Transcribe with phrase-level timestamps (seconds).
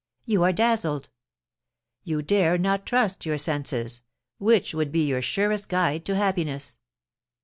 [0.33, 1.11] You are dazzled.
[2.03, 4.01] You dare not trust your senses,
[4.39, 6.79] which would be your surest guide to happiness.'